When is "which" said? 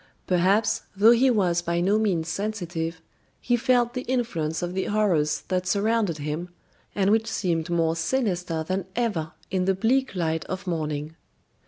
7.11-7.27